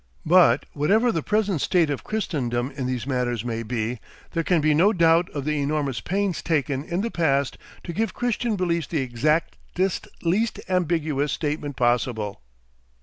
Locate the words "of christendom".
1.91-2.71